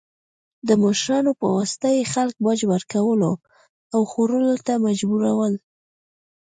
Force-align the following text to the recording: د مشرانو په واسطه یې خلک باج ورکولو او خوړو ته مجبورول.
د 0.67 0.69
مشرانو 0.83 1.31
په 1.39 1.47
واسطه 1.55 1.87
یې 1.97 2.03
خلک 2.13 2.35
باج 2.45 2.59
ورکولو 2.73 3.31
او 3.93 4.01
خوړو 4.11 4.39
ته 4.67 4.73
مجبورول. 4.85 5.53